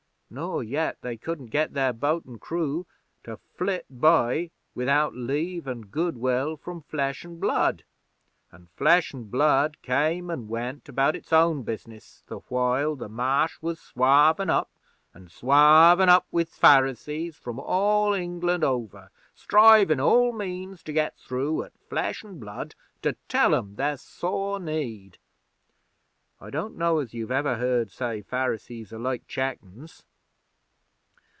[0.33, 2.87] Nor yet they couldn't get their boat an' crew
[3.25, 7.83] to flit by without Leave an' Good will from Flesh an' Blood;
[8.49, 13.61] an' Flesh an' Blood came an' went about its own business the while the Marsh
[13.61, 14.71] was swarvin' up,
[15.13, 21.61] an' swarvin' up with Pharisees from all England over, strivin' all means to get through
[21.63, 25.17] at Flesh an' Blood to tell 'em their sore need...
[26.39, 30.05] I don't know as you've ever heard say Pharisees are like chickens?'